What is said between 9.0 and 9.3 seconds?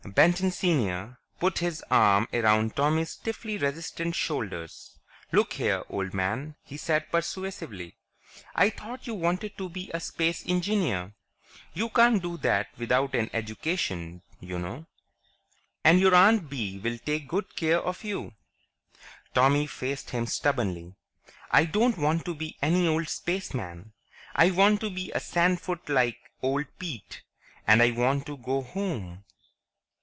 you